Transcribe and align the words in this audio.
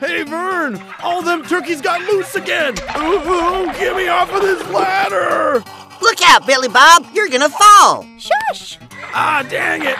hey, 0.00 0.24
Vern! 0.24 0.80
All 1.02 1.22
them 1.22 1.44
turkeys 1.44 1.80
got 1.80 2.00
loose 2.02 2.34
again! 2.34 2.74
Ooh, 2.98 3.66
get 3.78 3.96
me 3.96 4.08
off 4.08 4.32
of 4.32 4.42
this 4.42 4.66
ladder! 4.70 5.62
Look 6.02 6.22
out, 6.22 6.46
Billy 6.46 6.68
Bob! 6.68 7.06
You're 7.14 7.28
gonna 7.28 7.48
fall! 7.48 8.06
Shush! 8.18 8.78
Ah, 9.12 9.46
dang 9.48 9.82
it! 9.82 9.96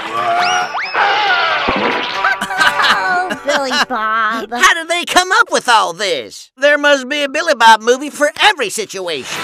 Oh, 2.82 3.40
Billy 3.44 3.70
Bob. 3.88 4.50
How 4.50 4.74
did 4.74 4.88
they 4.88 5.04
come 5.04 5.30
up 5.32 5.50
with 5.50 5.68
all 5.68 5.92
this? 5.92 6.50
There 6.56 6.78
must 6.78 7.08
be 7.08 7.22
a 7.22 7.28
Billy 7.28 7.54
Bob 7.54 7.82
movie 7.82 8.10
for 8.10 8.32
every 8.40 8.70
situation. 8.70 9.40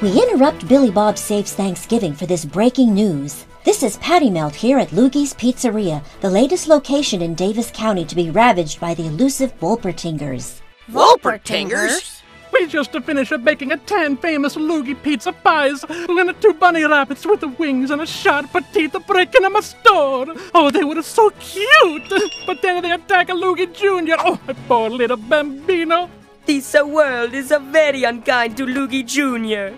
We 0.00 0.12
interrupt 0.12 0.68
Billy 0.68 0.92
Bob 0.92 1.18
Saves 1.18 1.54
Thanksgiving 1.54 2.14
for 2.14 2.26
this 2.26 2.44
breaking 2.44 2.94
news. 2.94 3.46
This 3.68 3.82
is 3.82 3.98
Patty 3.98 4.30
Melt 4.30 4.54
here 4.54 4.78
at 4.78 4.92
Loogie's 4.92 5.34
Pizzeria, 5.34 6.02
the 6.22 6.30
latest 6.30 6.68
location 6.68 7.20
in 7.20 7.34
Davis 7.34 7.70
County 7.70 8.02
to 8.06 8.16
be 8.16 8.30
ravaged 8.30 8.80
by 8.80 8.94
the 8.94 9.04
elusive 9.04 9.52
Wolpertingers. 9.60 10.62
Wolpertingers? 10.90 12.22
We 12.50 12.66
just 12.66 12.92
finished 12.92 13.44
baking 13.44 13.72
a 13.72 13.76
ten 13.76 14.16
famous 14.16 14.56
loogie 14.56 14.96
pizza 15.02 15.32
pies 15.32 15.84
and 15.86 16.40
two 16.40 16.54
bunny 16.54 16.84
rabbits 16.84 17.26
with 17.26 17.42
wings 17.58 17.90
and 17.90 18.00
a 18.00 18.06
sharp 18.06 18.56
teeth 18.72 18.96
breaking 19.06 19.44
in 19.44 19.52
my 19.52 19.60
store. 19.60 20.28
Oh, 20.54 20.70
they 20.70 20.84
were 20.84 21.02
so 21.02 21.28
cute! 21.38 22.10
But 22.46 22.62
then 22.62 22.82
they 22.82 22.92
attack 22.92 23.28
a 23.28 23.32
loogie 23.32 23.70
junior. 23.74 24.16
Oh, 24.18 24.40
my 24.46 24.54
poor 24.66 24.88
little 24.88 25.18
bambino. 25.18 26.08
This 26.46 26.72
world 26.72 27.34
is 27.34 27.50
a 27.50 27.58
very 27.58 28.04
unkind 28.04 28.56
to 28.56 28.64
Loogie 28.64 29.04
Jr. 29.04 29.76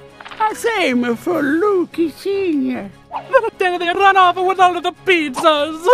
Same 0.55 1.17
for 1.17 1.43
Loogie 1.43 2.13
Senior. 2.13 2.91
But 3.11 3.59
then 3.59 3.79
they 3.79 3.87
run 3.87 4.17
off 4.17 4.37
with 4.37 4.59
all 4.61 4.77
of 4.77 4.83
the 4.83 4.93
pizzas. 5.05 5.87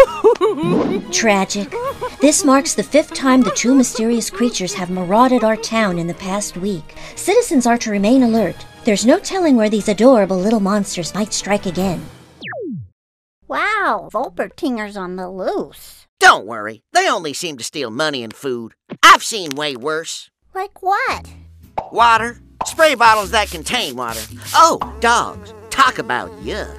Tragic. 1.12 1.72
This 2.20 2.44
marks 2.44 2.74
the 2.74 2.82
fifth 2.82 3.14
time 3.14 3.42
the 3.42 3.50
two 3.50 3.74
mysterious 3.74 4.30
creatures 4.30 4.74
have 4.74 4.90
marauded 4.90 5.44
our 5.44 5.56
town 5.56 5.98
in 5.98 6.06
the 6.06 6.14
past 6.14 6.56
week. 6.56 6.94
Citizens 7.14 7.66
are 7.66 7.78
to 7.78 7.90
remain 7.90 8.22
alert. 8.22 8.56
There's 8.84 9.06
no 9.06 9.18
telling 9.18 9.56
where 9.56 9.70
these 9.70 9.88
adorable 9.88 10.38
little 10.38 10.60
monsters 10.60 11.14
might 11.14 11.32
strike 11.32 11.66
again. 11.66 12.04
Wow, 13.48 14.08
Volpertinger's 14.12 14.96
on 14.96 15.16
the 15.16 15.28
loose. 15.30 16.06
Don't 16.18 16.46
worry, 16.46 16.82
they 16.92 17.08
only 17.08 17.32
seem 17.32 17.58
to 17.58 17.64
steal 17.64 17.90
money 17.90 18.22
and 18.22 18.34
food. 18.34 18.74
I've 19.02 19.22
seen 19.22 19.50
way 19.54 19.76
worse. 19.76 20.30
Like 20.54 20.82
what? 20.82 21.32
Water, 21.92 22.40
spray 22.66 22.94
bottles 22.94 23.30
that 23.30 23.50
contain 23.50 23.96
water. 23.96 24.20
Oh, 24.54 24.78
dogs. 25.00 25.54
Talk 25.70 25.98
about 25.98 26.30
yuck. 26.42 26.78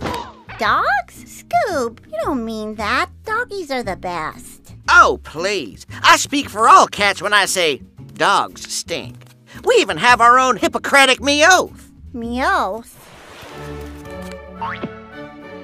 Dogs? 0.60 1.26
Scoop, 1.26 2.02
you 2.06 2.18
don't 2.24 2.44
mean 2.44 2.76
that. 2.76 3.10
Doggies 3.26 3.72
are 3.72 3.84
the 3.84 3.96
best. 3.96 4.74
Oh, 4.90 5.20
please. 5.24 5.86
I 6.04 6.18
speak 6.18 6.50
for 6.50 6.68
all 6.68 6.88
cats 6.88 7.22
when 7.22 7.34
I 7.34 7.46
say 7.46 7.82
dogs 8.16 8.72
stink. 8.72 9.16
We 9.64 9.76
even 9.76 9.98
have 9.98 10.22
our 10.22 10.40
own 10.40 10.58
Hippocratic 10.58 11.22
me 11.22 11.46
oath. 11.46 11.92
Meows. 12.14 12.96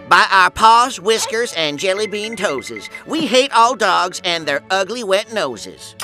By 0.09 0.27
our 0.31 0.51
paws, 0.51 0.99
whiskers, 0.99 1.53
and 1.53 1.79
jelly 1.79 2.05
bean 2.07 2.35
toeses, 2.35 2.89
we 3.07 3.25
hate 3.25 3.51
all 3.51 3.75
dogs 3.75 4.21
and 4.23 4.45
their 4.45 4.61
ugly 4.69 5.03
wet 5.03 5.33
noses. 5.33 5.95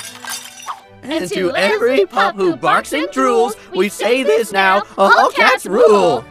And 1.02 1.28
to 1.30 1.54
every 1.56 2.06
pup 2.06 2.36
who 2.36 2.56
barks 2.56 2.92
and 2.92 3.08
drools, 3.08 3.54
we 3.74 3.88
say 3.88 4.22
this 4.22 4.52
now, 4.52 4.82
all 4.98 5.30
cats 5.30 5.66
rule! 5.66 6.24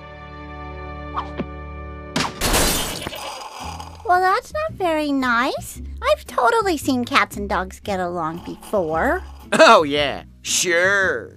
Well, 4.06 4.22
that's 4.22 4.52
not 4.54 4.72
very 4.74 5.12
nice. 5.12 5.82
I've 6.02 6.26
totally 6.26 6.78
seen 6.78 7.06
cats 7.06 7.38
and 7.38 7.48
dogs 7.48 7.80
get 7.80 8.00
along 8.00 8.44
before. 8.46 9.24
Oh, 9.52 9.82
yeah, 9.82 10.26
sure. 10.44 11.36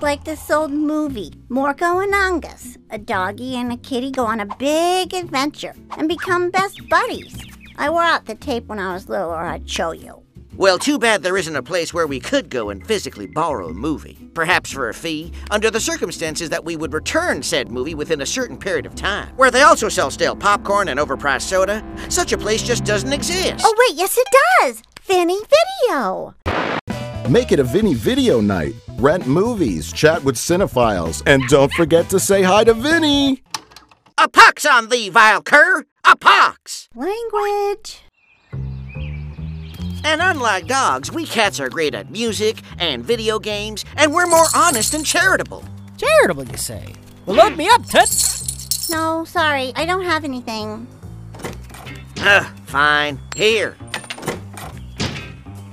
Like 0.00 0.22
this 0.22 0.48
old 0.48 0.70
movie, 0.70 1.32
Morco 1.48 1.98
and 1.98 2.14
Angus. 2.14 2.78
A 2.90 2.98
doggy 2.98 3.56
and 3.56 3.72
a 3.72 3.76
kitty 3.76 4.12
go 4.12 4.24
on 4.26 4.38
a 4.38 4.56
big 4.56 5.12
adventure 5.12 5.74
and 5.98 6.08
become 6.08 6.50
best 6.50 6.88
buddies. 6.88 7.36
I 7.78 7.90
wore 7.90 8.04
out 8.04 8.26
the 8.26 8.36
tape 8.36 8.66
when 8.68 8.78
I 8.78 8.94
was 8.94 9.08
little, 9.08 9.30
or 9.30 9.44
I'd 9.44 9.68
show 9.68 9.90
you. 9.90 10.22
Well, 10.56 10.78
too 10.78 10.98
bad 10.98 11.22
there 11.22 11.38
isn't 11.38 11.56
a 11.56 11.62
place 11.62 11.94
where 11.94 12.06
we 12.06 12.20
could 12.20 12.50
go 12.50 12.68
and 12.68 12.86
physically 12.86 13.26
borrow 13.26 13.70
a 13.70 13.74
movie. 13.74 14.28
Perhaps 14.34 14.70
for 14.70 14.90
a 14.90 14.94
fee, 14.94 15.32
under 15.50 15.70
the 15.70 15.80
circumstances 15.80 16.50
that 16.50 16.62
we 16.62 16.76
would 16.76 16.92
return 16.92 17.42
said 17.42 17.70
movie 17.70 17.94
within 17.94 18.20
a 18.20 18.26
certain 18.26 18.58
period 18.58 18.84
of 18.84 18.94
time. 18.94 19.34
Where 19.36 19.50
they 19.50 19.62
also 19.62 19.88
sell 19.88 20.10
stale 20.10 20.36
popcorn 20.36 20.88
and 20.88 21.00
overpriced 21.00 21.42
soda. 21.42 21.82
Such 22.10 22.32
a 22.32 22.38
place 22.38 22.62
just 22.62 22.84
doesn't 22.84 23.12
exist. 23.14 23.64
Oh, 23.66 23.74
wait, 23.78 23.96
yes, 23.96 24.18
it 24.18 24.28
does! 24.60 24.82
Vinnie 25.04 25.40
Video! 25.86 26.34
Make 27.30 27.50
it 27.50 27.58
a 27.58 27.64
Vinnie 27.64 27.94
video 27.94 28.42
night. 28.42 28.74
Rent 28.98 29.26
movies, 29.26 29.90
chat 29.90 30.22
with 30.22 30.36
cinephiles, 30.36 31.22
and 31.24 31.42
don't 31.48 31.72
forget 31.72 32.10
to 32.10 32.20
say 32.20 32.42
hi 32.42 32.64
to 32.64 32.74
Vinnie. 32.74 33.42
A 34.18 34.28
pox 34.28 34.66
on 34.66 34.90
thee, 34.90 35.08
vile 35.08 35.42
cur! 35.42 35.86
A 36.04 36.14
pox! 36.14 36.90
Language. 36.94 38.02
And 40.04 40.20
unlike 40.20 40.66
dogs, 40.66 41.12
we 41.12 41.26
cats 41.26 41.60
are 41.60 41.68
great 41.68 41.94
at 41.94 42.10
music 42.10 42.60
and 42.78 43.04
video 43.04 43.38
games, 43.38 43.84
and 43.96 44.12
we're 44.12 44.26
more 44.26 44.46
honest 44.54 44.94
and 44.94 45.06
charitable. 45.06 45.64
Charitable, 45.96 46.44
you 46.44 46.56
say? 46.56 46.94
Well, 47.26 47.36
load 47.36 47.56
me 47.56 47.68
up, 47.68 47.86
Tut. 47.86 48.08
No, 48.90 49.24
sorry, 49.24 49.72
I 49.76 49.84
don't 49.86 50.04
have 50.04 50.24
anything. 50.24 50.86
Ugh, 52.18 52.46
fine. 52.66 53.20
Here. 53.36 53.76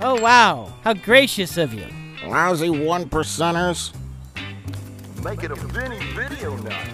Oh, 0.01 0.19
wow. 0.22 0.73
How 0.84 0.94
gracious 0.94 1.57
of 1.57 1.73
you. 1.73 1.88
Lousy 2.25 2.69
one 2.69 3.09
percenters. 3.09 3.94
Make 5.23 5.44
it 5.44 5.51
a 5.51 5.56
Vinnie 5.56 6.00
video 6.13 6.56
night. 6.57 6.94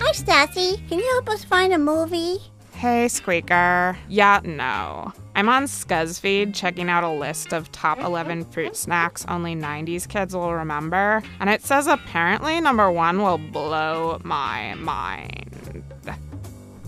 Hi, 0.00 0.12
Stacy. 0.12 0.82
Can 0.88 0.98
you 0.98 1.10
help 1.12 1.28
us 1.28 1.44
find 1.44 1.72
a 1.72 1.78
movie? 1.78 2.38
Hey, 2.72 3.08
Squeaker. 3.08 3.98
Yeah, 4.08 4.40
no. 4.44 5.12
I'm 5.36 5.48
on 5.48 5.64
ScuzzFeed 5.64 6.54
checking 6.54 6.88
out 6.88 7.02
a 7.02 7.10
list 7.10 7.52
of 7.52 7.70
top 7.72 7.98
11 7.98 8.44
fruit 8.46 8.76
snacks 8.76 9.24
only 9.28 9.56
90s 9.56 10.08
kids 10.08 10.34
will 10.34 10.54
remember, 10.54 11.22
and 11.40 11.50
it 11.50 11.62
says 11.62 11.88
apparently 11.88 12.60
number 12.60 12.90
one 12.90 13.20
will 13.20 13.38
blow 13.38 14.20
my 14.22 14.74
mind. 14.74 15.82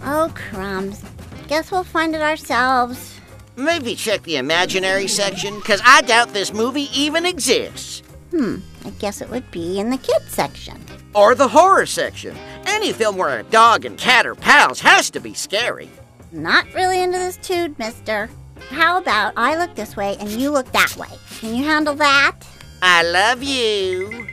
Oh, 0.04 0.32
crumbs. 0.34 1.02
Guess 1.48 1.72
we'll 1.72 1.82
find 1.82 2.14
it 2.14 2.22
ourselves. 2.22 3.18
Maybe 3.56 3.96
check 3.96 4.22
the 4.22 4.36
imaginary 4.36 5.08
section, 5.08 5.56
because 5.56 5.80
I 5.84 6.02
doubt 6.02 6.32
this 6.32 6.52
movie 6.52 6.88
even 6.94 7.26
exists. 7.26 8.00
Hmm, 8.30 8.58
I 8.84 8.90
guess 8.90 9.20
it 9.20 9.30
would 9.30 9.50
be 9.50 9.80
in 9.80 9.90
the 9.90 9.96
kids 9.96 10.28
section. 10.28 10.80
Or 11.14 11.34
the 11.34 11.48
horror 11.48 11.86
section. 11.86 12.36
Any 12.66 12.92
film 12.92 13.16
where 13.16 13.40
a 13.40 13.44
dog 13.44 13.84
and 13.84 13.98
cat 13.98 14.26
are 14.26 14.34
pals 14.34 14.80
has 14.80 15.10
to 15.10 15.20
be 15.20 15.32
scary. 15.34 15.90
Not 16.36 16.66
really 16.74 17.02
into 17.02 17.16
this 17.16 17.38
dude, 17.38 17.78
mister. 17.78 18.28
How 18.68 18.98
about 18.98 19.32
I 19.38 19.56
look 19.56 19.74
this 19.74 19.96
way 19.96 20.18
and 20.20 20.28
you 20.28 20.50
look 20.50 20.70
that 20.72 20.94
way? 20.98 21.08
Can 21.40 21.54
you 21.54 21.64
handle 21.64 21.94
that? 21.94 22.36
I 22.82 23.02
love 23.04 23.42
you. 23.42 24.26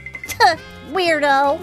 Weirdo. 0.92 1.58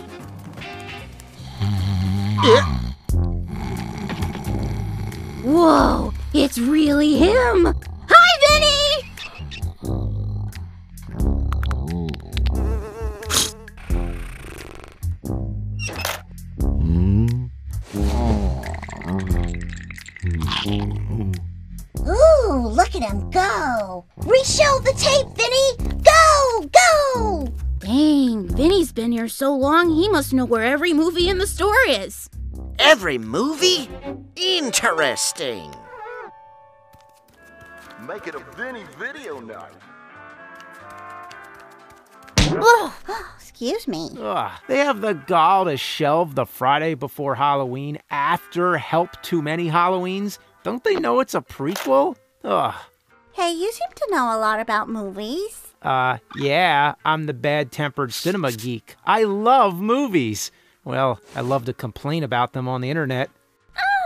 Whoa, 5.43 6.11
it's 6.33 6.57
really 6.57 7.17
him! 7.17 7.75
Look 22.93 23.03
at 23.03 23.09
him 23.09 23.29
go! 23.29 24.05
Reshow 24.19 24.83
the 24.83 24.93
tape, 24.97 25.27
Vinnie! 25.37 26.01
Go! 26.03 26.69
Go! 26.73 27.53
Dang, 27.79 28.49
Vinnie's 28.49 28.91
been 28.91 29.13
here 29.13 29.29
so 29.29 29.55
long, 29.55 29.89
he 29.89 30.09
must 30.09 30.33
know 30.33 30.43
where 30.43 30.63
every 30.63 30.93
movie 30.93 31.29
in 31.29 31.37
the 31.37 31.47
store 31.47 31.77
is. 31.87 32.29
Every 32.79 33.17
movie? 33.17 33.89
Interesting. 34.35 35.73
Make 38.05 38.27
it 38.27 38.35
a 38.35 38.43
Vinnie 38.57 38.83
video 38.99 39.39
night. 39.39 39.71
Oh, 42.37 42.93
excuse 43.37 43.87
me. 43.87 44.09
Ugh, 44.19 44.51
they 44.67 44.79
have 44.79 44.99
the 44.99 45.13
gall 45.13 45.63
to 45.63 45.77
shelve 45.77 46.35
the 46.35 46.45
Friday 46.45 46.95
before 46.95 47.35
Halloween 47.35 47.99
after 48.09 48.77
Help 48.77 49.21
Too 49.21 49.41
Many 49.41 49.69
Halloweens. 49.69 50.39
Don't 50.63 50.83
they 50.83 50.95
know 50.95 51.21
it's 51.21 51.35
a 51.35 51.41
prequel? 51.41 52.17
Ugh. 52.43 52.73
Hey, 53.33 53.51
you 53.51 53.71
seem 53.71 53.89
to 53.95 54.07
know 54.11 54.35
a 54.35 54.39
lot 54.39 54.59
about 54.59 54.89
movies. 54.89 55.73
Uh, 55.81 56.17
yeah, 56.35 56.95
I'm 57.05 57.25
the 57.25 57.33
bad 57.33 57.71
tempered 57.71 58.13
cinema 58.13 58.51
geek. 58.51 58.95
I 59.05 59.23
love 59.23 59.79
movies. 59.79 60.51
Well, 60.83 61.19
I 61.35 61.41
love 61.41 61.65
to 61.65 61.73
complain 61.73 62.23
about 62.23 62.53
them 62.53 62.67
on 62.67 62.81
the 62.81 62.89
internet. 62.89 63.29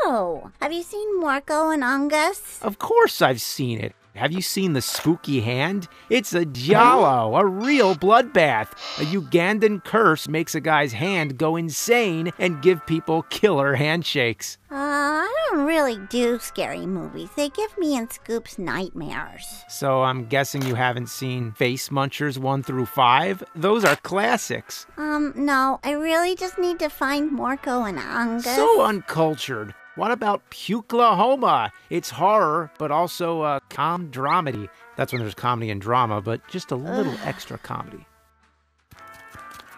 Oh, 0.08 0.52
have 0.62 0.72
you 0.72 0.84
seen 0.84 1.20
Marco 1.20 1.70
and 1.70 1.84
Angus? 1.84 2.60
Of 2.62 2.78
course 2.78 3.22
I've 3.22 3.42
seen 3.42 3.80
it. 3.80 3.96
Have 4.16 4.32
you 4.32 4.42
seen 4.42 4.72
the 4.72 4.82
spooky 4.82 5.42
hand? 5.42 5.90
It's 6.10 6.34
a 6.34 6.46
Giallo, 6.46 7.36
a 7.36 7.46
real 7.46 7.96
bloodbath. 7.96 8.72
A 8.98 9.06
Ugandan 9.06 9.84
curse 9.84 10.30
makes 10.30 10.56
a 10.56 10.62
guy's 10.62 10.94
hand 10.94 11.38
go 11.38 11.58
insane 11.58 12.32
and 12.40 12.62
give 12.62 12.86
people 12.86 13.24
killer 13.24 13.76
handshakes. 13.76 14.58
Uh, 14.72 14.76
I 14.76 15.48
don't 15.50 15.66
really 15.66 15.98
do 16.08 16.40
scary 16.40 16.86
movies. 16.86 17.30
They 17.36 17.50
give 17.50 17.78
me 17.78 17.98
and 17.98 18.10
Scoops 18.10 18.58
nightmares. 18.58 19.66
So 19.68 20.04
I'm 20.04 20.28
guessing 20.28 20.62
you 20.62 20.76
haven't 20.76 21.10
seen 21.10 21.52
Face 21.52 21.90
Munchers 21.90 22.38
1 22.38 22.64
through 22.64 22.86
5? 22.86 23.44
Those 23.54 23.84
are 23.84 23.98
classics. 23.98 24.86
Um, 24.96 25.34
no, 25.36 25.82
I 25.84 25.92
really 25.92 26.38
just 26.38 26.58
need 26.58 26.80
to 26.80 26.90
find 26.90 27.34
Morco 27.34 27.84
and 27.84 28.00
Angus. 28.00 28.46
So 28.46 28.82
uncultured. 28.82 29.76
What 29.96 30.12
about 30.12 30.50
Puklahoma? 30.50 31.72
It's 31.90 32.10
horror, 32.10 32.70
but 32.78 32.92
also 32.92 33.44
a 33.44 33.62
com 33.70 34.12
dramedy. 34.12 34.68
That's 34.98 35.14
when 35.14 35.22
there's 35.22 35.34
comedy 35.34 35.72
and 35.72 35.80
drama, 35.80 36.22
but 36.22 36.46
just 36.50 36.72
a 36.72 36.76
little 36.76 37.16
extra 37.24 37.58
comedy. 37.58 38.06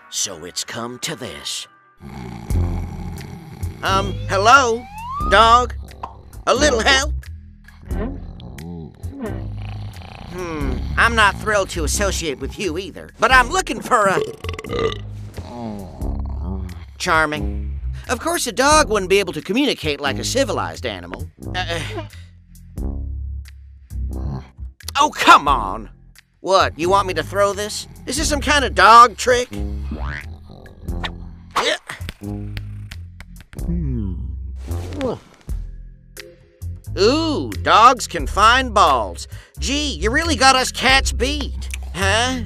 So 0.09 0.43
it's 0.43 0.63
come 0.63 0.97
to 0.99 1.15
this. 1.15 1.67
Um, 3.83 4.13
hello? 4.27 4.83
Dog? 5.29 5.75
A 6.47 6.55
little 6.55 6.79
help? 6.79 7.13
Hmm, 10.31 10.77
I'm 10.97 11.15
not 11.15 11.35
thrilled 11.35 11.69
to 11.71 11.83
associate 11.83 12.39
with 12.39 12.57
you 12.57 12.79
either, 12.79 13.11
but 13.19 13.31
I'm 13.31 13.49
looking 13.49 13.81
for 13.81 14.07
a. 14.07 14.19
Charming. 16.97 17.66
Of 18.09 18.19
course, 18.19 18.47
a 18.47 18.51
dog 18.51 18.89
wouldn't 18.89 19.09
be 19.09 19.19
able 19.19 19.33
to 19.33 19.41
communicate 19.41 19.99
like 19.99 20.17
a 20.17 20.23
civilized 20.23 20.85
animal. 20.85 21.29
Uh, 21.55 21.79
uh. 21.99 22.07
Oh, 24.99 25.11
come 25.13 25.47
on! 25.47 25.89
What, 26.39 26.79
you 26.79 26.89
want 26.89 27.07
me 27.07 27.13
to 27.15 27.23
throw 27.23 27.53
this? 27.53 27.87
Is 28.05 28.17
this 28.17 28.29
some 28.29 28.41
kind 28.41 28.63
of 28.63 28.73
dog 28.73 29.17
trick? 29.17 29.49
Yeah. 31.61 31.77
Ooh, 36.97 37.51
dogs 37.61 38.07
can 38.07 38.25
find 38.25 38.73
balls. 38.73 39.27
Gee, 39.59 39.93
you 39.93 40.09
really 40.09 40.35
got 40.35 40.55
us 40.55 40.71
cats 40.71 41.11
beat, 41.11 41.69
huh? 41.93 42.39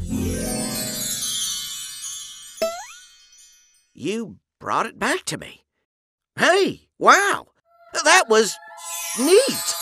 You 3.93 4.40
brought 4.61 4.85
it 4.85 4.99
back 4.99 5.25
to 5.25 5.37
me. 5.37 5.65
Hey, 6.37 6.87
wow, 6.99 7.47
that 8.05 8.29
was 8.29 8.55
neat. 9.19 9.75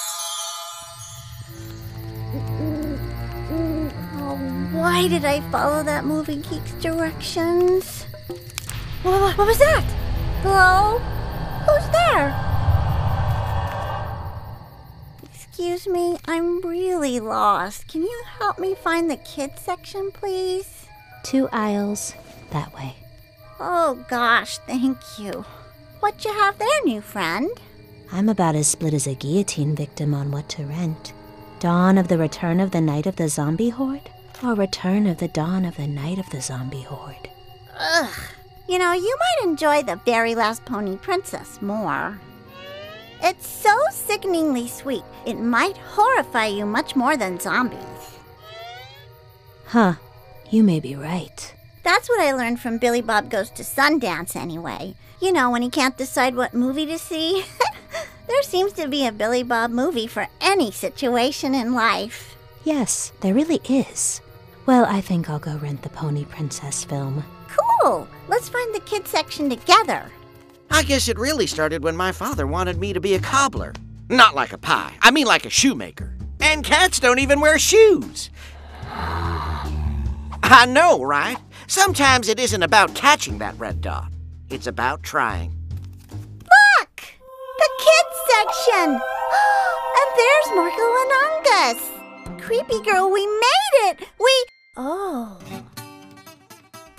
Oh, 4.21 4.39
why 4.71 5.07
did 5.09 5.25
I 5.25 5.41
follow 5.51 5.83
that 5.83 6.05
moving 6.05 6.41
geek's 6.41 6.71
directions? 6.81 8.05
What, 9.03 9.37
what 9.37 9.47
was 9.47 9.59
that? 9.59 9.83
Hello? 10.41 10.99
Who's 11.67 11.89
there? 11.91 12.33
Excuse 15.25 15.87
me, 15.87 16.17
I'm 16.25 16.61
really 16.61 17.19
lost. 17.19 17.89
Can 17.89 18.03
you 18.03 18.23
help 18.39 18.57
me 18.57 18.75
find 18.75 19.11
the 19.11 19.17
kids 19.17 19.61
section, 19.61 20.09
please? 20.11 20.85
Two 21.23 21.49
aisles 21.51 22.13
that 22.51 22.73
way. 22.73 22.95
Oh 23.59 24.03
gosh, 24.07 24.57
thank 24.59 24.97
you. 25.17 25.45
What 25.99 26.23
you 26.23 26.31
have 26.33 26.57
there, 26.57 26.83
new 26.85 27.01
friend? 27.01 27.49
I'm 28.11 28.29
about 28.29 28.55
as 28.55 28.67
split 28.67 28.93
as 28.93 29.05
a 29.05 29.15
guillotine 29.15 29.75
victim 29.75 30.13
on 30.13 30.31
what 30.31 30.47
to 30.49 30.63
rent. 30.63 31.13
Dawn 31.59 31.97
of 31.97 32.07
the 32.07 32.17
Return 32.17 32.59
of 32.59 32.71
the 32.71 32.79
Night 32.79 33.05
of 33.05 33.17
the 33.17 33.27
Zombie 33.27 33.69
Horde? 33.69 34.09
Or 34.41 34.53
Return 34.53 35.05
of 35.07 35.17
the 35.17 35.27
Dawn 35.27 35.65
of 35.65 35.75
the 35.75 35.87
Night 35.87 36.17
of 36.17 36.29
the 36.29 36.41
Zombie 36.41 36.83
Horde? 36.83 37.29
Ugh. 37.77 38.13
You 38.69 38.79
know, 38.79 38.93
you 38.93 39.17
might 39.19 39.49
enjoy 39.49 39.83
the 39.83 39.99
very 40.05 40.35
last 40.35 40.63
Pony 40.63 40.95
Princess 40.95 41.61
more. 41.61 42.19
It's 43.21 43.47
so 43.47 43.75
sickeningly 43.91 44.67
sweet, 44.69 45.03
it 45.25 45.37
might 45.37 45.75
horrify 45.77 46.45
you 46.45 46.65
much 46.65 46.95
more 46.95 47.17
than 47.17 47.39
zombies. 47.39 47.79
Huh, 49.65 49.95
you 50.49 50.63
may 50.63 50.79
be 50.79 50.95
right. 50.95 51.53
That's 51.83 52.09
what 52.09 52.21
I 52.21 52.33
learned 52.33 52.59
from 52.59 52.77
Billy 52.77 53.01
Bob 53.01 53.29
Goes 53.29 53.49
to 53.51 53.63
Sundance, 53.63 54.35
anyway. 54.35 54.95
You 55.21 55.31
know, 55.31 55.49
when 55.49 55.61
he 55.61 55.69
can't 55.69 55.97
decide 55.97 56.35
what 56.35 56.53
movie 56.53 56.85
to 56.85 56.97
see. 56.97 57.43
there 58.27 58.43
seems 58.43 58.73
to 58.73 58.87
be 58.87 59.05
a 59.05 59.11
Billy 59.11 59.43
Bob 59.43 59.71
movie 59.71 60.07
for 60.07 60.27
any 60.41 60.71
situation 60.71 61.55
in 61.55 61.73
life. 61.73 62.35
Yes, 62.63 63.11
there 63.21 63.33
really 63.33 63.61
is. 63.67 64.21
Well, 64.65 64.85
I 64.85 65.01
think 65.01 65.29
I'll 65.29 65.39
go 65.39 65.57
rent 65.57 65.81
the 65.81 65.89
Pony 65.89 66.25
Princess 66.25 66.83
film. 66.83 67.23
Cool! 67.81 68.07
Let's 68.27 68.49
find 68.49 68.73
the 68.75 68.81
kids 68.81 69.09
section 69.09 69.49
together. 69.49 70.05
I 70.69 70.83
guess 70.83 71.07
it 71.07 71.17
really 71.17 71.47
started 71.47 71.83
when 71.83 71.95
my 71.97 72.11
father 72.11 72.45
wanted 72.45 72.77
me 72.77 72.93
to 72.93 72.99
be 72.99 73.15
a 73.15 73.19
cobbler. 73.19 73.73
Not 74.09 74.35
like 74.35 74.53
a 74.53 74.57
pie, 74.57 74.93
I 75.01 75.11
mean 75.11 75.25
like 75.25 75.45
a 75.45 75.49
shoemaker. 75.49 76.13
And 76.39 76.63
cats 76.63 76.99
don't 76.99 77.19
even 77.19 77.41
wear 77.41 77.57
shoes. 77.57 78.29
I 80.51 80.65
know, 80.67 81.03
right? 81.03 81.37
Sometimes 81.69 82.27
it 82.27 82.39
isn't 82.39 82.63
about 82.63 82.95
catching 82.95 83.37
that 83.37 83.55
red 83.59 83.79
dot, 83.79 84.11
it's 84.49 84.65
about 84.65 85.03
trying. 85.03 85.55
Look! 86.09 87.03
The 87.59 87.69
kids 87.77 88.17
section! 88.33 88.89
and 89.99 90.09
there's 90.17 90.55
Marco 90.55 90.81
and 90.97 91.11
Angus! 91.29 92.43
Creepy 92.43 92.81
girl, 92.81 93.11
we 93.11 93.23
made 93.27 93.91
it! 93.91 94.07
We. 94.19 94.45
Oh. 94.77 95.37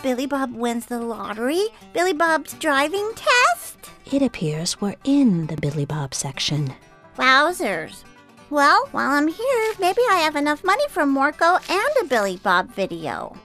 Billy 0.05 0.27
Bob 0.27 0.55
wins 0.55 0.87
the 0.87 1.01
lottery? 1.01 1.67
Billy 1.93 2.13
Bob's 2.13 2.53
driving 2.53 3.11
test? 3.17 3.91
It 4.13 4.23
appears 4.23 4.81
we're 4.81 4.95
in 5.03 5.49
the 5.49 5.57
Billy 5.57 5.85
Bob 5.85 6.15
section. 6.15 6.73
Wowzers. 7.19 8.05
Well, 8.51 8.87
while 8.93 9.11
I'm 9.11 9.27
here, 9.27 9.75
maybe 9.81 10.03
I 10.09 10.21
have 10.21 10.37
enough 10.37 10.63
money 10.63 10.87
for 10.91 11.07
Morco 11.07 11.59
and 11.69 11.93
a 12.01 12.05
Billy 12.05 12.37
Bob 12.37 12.73
video. 12.73 13.37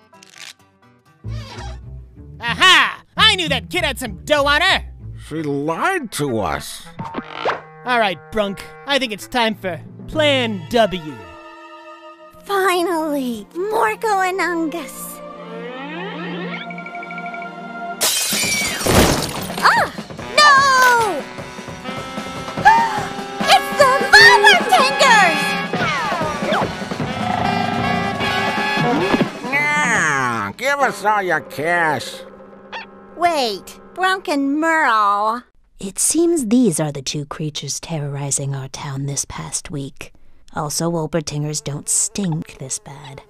Aha! 2.48 3.02
I 3.18 3.36
knew 3.38 3.50
that 3.50 3.72
kid 3.72 3.84
had 3.84 3.98
some 3.98 4.24
dough 4.24 4.46
on 4.46 4.62
her! 4.62 4.86
She 5.28 5.42
lied 5.42 6.12
to 6.12 6.38
us. 6.38 6.86
Alright, 7.84 8.20
Brunk. 8.32 8.64
I 8.86 9.00
think 9.00 9.12
it's 9.12 9.28
time 9.28 9.56
for 9.56 9.82
Plan 10.08 10.62
W. 10.70 11.16
Finally! 12.44 13.48
Morco 13.56 14.20
and 14.20 14.40
Angus! 14.40 15.20
Ah! 19.66 19.92
No! 20.38 21.18
it's 23.42 23.70
the 23.80 23.90
Barber 24.14 24.58
Yeah, 29.52 30.52
give 30.56 30.80
us 30.80 31.04
all 31.04 31.24
your 31.24 31.42
cash. 31.42 32.22
Wait, 33.18 33.80
Brunk 33.94 34.28
and 34.28 34.60
Merle. 34.60 35.44
It 35.80 36.00
seems 36.00 36.48
these 36.48 36.80
are 36.82 36.92
the 36.92 37.02
two 37.02 37.26
creatures 37.26 37.80
terrorizing 37.80 38.54
our 38.54 38.68
town 38.68 39.06
this 39.06 39.24
past 39.26 39.72
week. 39.72 40.12
Also, 40.54 40.92
Wolpertingers 40.92 41.64
don't 41.64 41.88
stink 41.88 42.58
this 42.58 42.78
bad. 42.80 43.22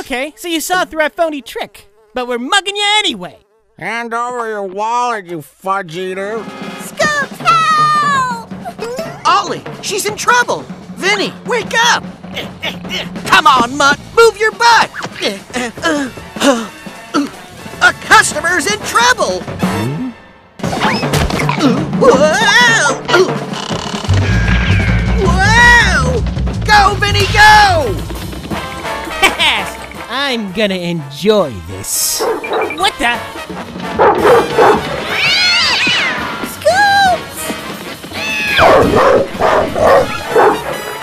Okay, 0.00 0.34
so 0.36 0.48
you 0.48 0.60
saw 0.60 0.84
through 0.84 1.02
our 1.02 1.10
phony 1.10 1.40
trick, 1.40 1.88
but 2.14 2.28
we're 2.28 2.38
mugging 2.38 2.76
you 2.76 2.94
anyway. 2.98 3.38
Hand 3.78 4.12
over 4.12 4.46
your 4.48 4.64
wallet, 4.64 5.26
you 5.26 5.40
fudge 5.40 5.96
eater. 5.96 6.44
Scoops, 6.80 7.38
help! 7.38 8.50
Ollie, 9.26 9.64
she's 9.82 10.04
in 10.06 10.16
trouble. 10.16 10.60
Vinnie, 10.96 11.32
wake 11.46 11.72
up. 11.74 12.04
Come 13.26 13.46
on, 13.46 13.76
Mutt, 13.76 13.98
move 14.14 14.38
your 14.38 14.52
butt. 14.52 14.90
A 18.32 18.34
customer's 18.34 18.66
in 18.72 18.80
trouble. 18.86 19.42
Whoa! 22.00 23.02
Whoa! 25.20 26.20
Go, 26.64 26.94
Vinnie, 26.94 27.26
go! 27.34 27.94
I'm 30.08 30.50
gonna 30.52 30.76
enjoy 30.76 31.50
this. 31.68 32.22
What 32.22 32.94
the? 32.98 33.18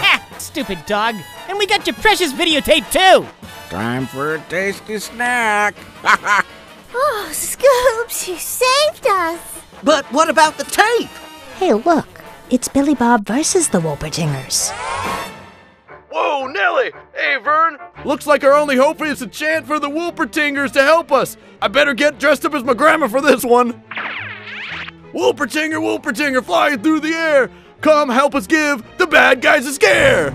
Ha! 0.01 0.25
Stupid 0.39 0.83
dog. 0.87 1.13
And 1.47 1.59
we 1.59 1.67
got 1.67 1.85
your 1.85 1.95
precious 1.97 2.33
videotape 2.33 2.91
too. 2.91 3.27
Time 3.69 4.07
for 4.07 4.33
a 4.33 4.39
tasty 4.49 4.97
snack. 4.97 5.75
oh, 6.93 7.29
Scoops, 7.31 8.27
you 8.27 8.37
saved 8.37 9.07
us. 9.07 9.61
But 9.83 10.05
what 10.11 10.29
about 10.29 10.57
the 10.57 10.63
tape? 10.65 11.09
Hey, 11.57 11.73
look. 11.73 12.07
It's 12.49 12.67
Billy 12.67 12.95
Bob 12.95 13.27
versus 13.27 13.67
the 13.69 13.79
Wolpertingers. 13.79 14.71
Whoa, 16.11 16.47
Nelly! 16.47 16.91
Hey, 17.13 17.37
Vern! 17.43 17.77
Looks 18.03 18.25
like 18.25 18.43
our 18.43 18.53
only 18.53 18.75
hope 18.75 19.01
is 19.03 19.21
a 19.21 19.27
chant 19.27 19.67
for 19.67 19.77
the 19.77 19.89
Wolpertingers 19.89 20.71
to 20.73 20.81
help 20.81 21.11
us. 21.11 21.37
I 21.61 21.67
better 21.67 21.93
get 21.93 22.17
dressed 22.17 22.45
up 22.45 22.55
as 22.55 22.63
my 22.63 22.73
grandma 22.73 23.07
for 23.07 23.21
this 23.21 23.45
one. 23.45 23.83
Wolpertinger, 25.13 25.79
Wolpertinger, 25.79 26.43
flying 26.43 26.81
through 26.81 27.01
the 27.01 27.13
air! 27.13 27.51
Come 27.81 28.09
help 28.09 28.33
us 28.33 28.47
give 28.47 28.83
the 28.97 29.05
bad 29.05 29.41
guys 29.41 29.67
a 29.67 29.73
scare! 29.73 30.31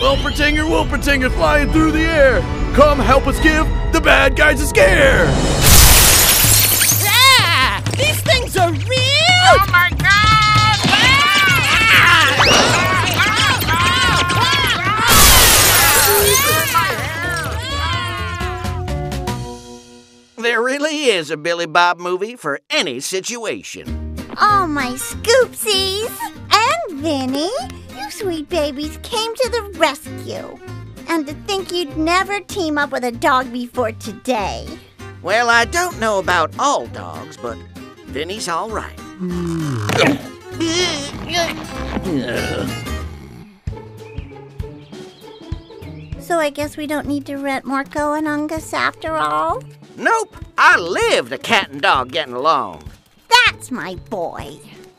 Wolpertinger, 0.00 0.64
Wolpertinger, 0.64 1.30
flying 1.32 1.70
through 1.70 1.92
the 1.92 2.00
air! 2.00 2.55
Come 2.76 2.98
help 2.98 3.26
us 3.26 3.40
give 3.40 3.66
the 3.90 4.02
bad 4.02 4.36
guys 4.36 4.60
a 4.60 4.66
scare! 4.66 5.24
Ah! 7.08 7.82
These 7.96 8.20
things 8.20 8.54
are 8.54 8.70
real! 8.70 8.82
Oh 8.90 9.66
my 9.72 9.88
god! 9.96 10.02
There 20.36 20.62
really 20.62 21.04
is 21.04 21.30
a 21.30 21.38
Billy 21.38 21.64
Bob 21.64 21.98
movie 21.98 22.36
for 22.36 22.60
any 22.68 23.00
situation. 23.00 24.18
Oh, 24.38 24.66
my 24.66 24.88
Scoopsies! 24.88 26.14
And 26.52 27.00
Vinnie, 27.00 27.48
you 27.98 28.10
sweet 28.10 28.50
babies 28.50 28.98
came 29.02 29.34
to 29.34 29.48
the 29.48 29.78
rescue. 29.78 30.58
And 31.08 31.26
to 31.26 31.34
think 31.46 31.72
you'd 31.72 31.96
never 31.96 32.40
team 32.40 32.78
up 32.78 32.90
with 32.90 33.04
a 33.04 33.12
dog 33.12 33.52
before 33.52 33.92
today. 33.92 34.66
Well, 35.22 35.48
I 35.50 35.64
don't 35.64 35.98
know 35.98 36.18
about 36.18 36.54
all 36.58 36.86
dogs, 36.88 37.36
but 37.36 37.56
Vinnie's 38.06 38.48
all 38.48 38.70
right. 38.70 38.98
So 46.20 46.38
I 46.38 46.50
guess 46.50 46.76
we 46.76 46.86
don't 46.86 47.06
need 47.06 47.24
to 47.26 47.36
rent 47.36 47.64
Marco 47.64 48.12
and 48.12 48.26
Ungus 48.26 48.72
after 48.72 49.14
all? 49.14 49.62
Nope, 49.96 50.36
I 50.58 50.76
lived 50.78 51.32
a 51.32 51.38
cat 51.38 51.70
and 51.70 51.80
dog 51.80 52.12
getting 52.12 52.34
along. 52.34 52.82
That's 53.28 53.70
my 53.70 53.94
boy. 54.10 54.58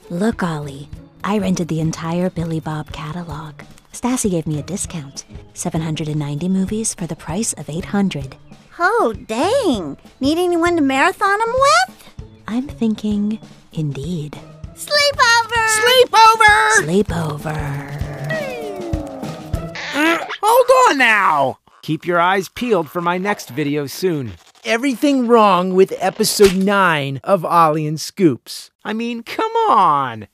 Look, 0.09 0.41
Ollie, 0.41 0.89
I 1.23 1.37
rented 1.37 1.67
the 1.67 1.81
entire 1.81 2.29
Billy 2.29 2.59
Bob 2.59 2.91
catalog. 2.91 3.53
Stacy 3.97 4.29
gave 4.29 4.45
me 4.45 4.59
a 4.59 4.61
discount 4.61 5.25
790 5.55 6.47
movies 6.49 6.93
for 6.93 7.07
the 7.07 7.15
price 7.15 7.53
of 7.53 7.67
800. 7.67 8.35
Oh, 8.77 9.15
dang. 9.25 9.97
Need 10.19 10.37
anyone 10.37 10.75
to 10.75 10.83
marathon 10.83 11.39
them 11.39 11.51
with? 11.51 12.13
I'm 12.47 12.67
thinking, 12.67 13.39
indeed. 13.73 14.37
Sleepover! 14.75 15.65
Sleepover! 15.81 16.73
Sleepover. 16.83 17.57
Uh, 19.95 20.25
hold 20.43 20.91
on 20.91 20.99
now! 20.99 21.57
Keep 21.81 22.05
your 22.05 22.19
eyes 22.19 22.49
peeled 22.49 22.91
for 22.91 23.01
my 23.01 23.17
next 23.17 23.49
video 23.49 23.87
soon. 23.87 24.33
Everything 24.63 25.27
wrong 25.27 25.73
with 25.73 25.91
episode 25.97 26.55
9 26.55 27.19
of 27.23 27.43
Ollie 27.43 27.87
and 27.87 27.99
Scoops. 27.99 28.69
I 28.85 28.93
mean, 28.93 29.23
come 29.23 29.53
on! 29.69 30.27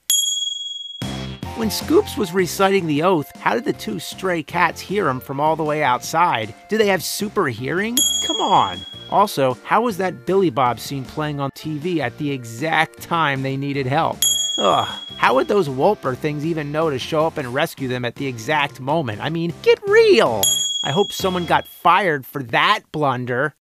When 1.63 1.71
Scoops 1.71 2.17
was 2.17 2.33
reciting 2.33 2.87
the 2.87 3.03
oath, 3.03 3.31
how 3.37 3.53
did 3.53 3.63
the 3.63 3.71
two 3.71 3.97
stray 3.97 4.43
cats 4.43 4.81
hear 4.81 5.07
him 5.07 5.21
from 5.21 5.39
all 5.39 5.55
the 5.55 5.63
way 5.63 5.81
outside? 5.81 6.53
Do 6.67 6.77
they 6.77 6.87
have 6.87 7.01
super 7.01 7.47
hearing? 7.47 7.97
Come 8.27 8.41
on! 8.41 8.79
Also, 9.09 9.57
how 9.63 9.83
was 9.83 9.95
that 9.95 10.25
Billy 10.25 10.49
Bob 10.49 10.77
scene 10.77 11.05
playing 11.05 11.39
on 11.39 11.51
TV 11.51 11.99
at 11.99 12.17
the 12.17 12.29
exact 12.29 13.01
time 13.01 13.43
they 13.43 13.55
needed 13.55 13.85
help? 13.85 14.17
Ugh, 14.57 14.89
how 15.15 15.35
would 15.35 15.47
those 15.47 15.69
Wolper 15.69 16.17
things 16.17 16.45
even 16.45 16.69
know 16.69 16.89
to 16.89 16.99
show 16.99 17.25
up 17.25 17.37
and 17.37 17.53
rescue 17.53 17.87
them 17.87 18.03
at 18.03 18.15
the 18.15 18.27
exact 18.27 18.81
moment? 18.81 19.21
I 19.21 19.29
mean, 19.29 19.53
get 19.61 19.81
real! 19.87 20.41
I 20.83 20.91
hope 20.91 21.13
someone 21.13 21.45
got 21.45 21.65
fired 21.65 22.25
for 22.25 22.43
that 22.43 22.81
blunder. 22.91 23.55